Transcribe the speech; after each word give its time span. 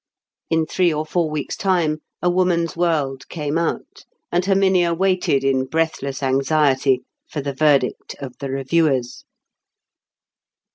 In 0.49 0.65
three 0.65 0.91
or 0.91 1.05
four 1.05 1.29
weeks' 1.29 1.55
time 1.55 1.99
A 2.23 2.29
Woman's 2.31 2.75
World 2.75 3.29
came 3.29 3.55
out, 3.55 4.03
and 4.31 4.43
Herminia 4.43 4.95
waited 4.95 5.43
in 5.43 5.65
breathless 5.65 6.23
anxiety 6.23 7.03
for 7.29 7.39
the 7.39 7.53
verdict 7.53 8.15
of 8.19 8.35
the 8.39 8.49
reviewers. 8.49 9.25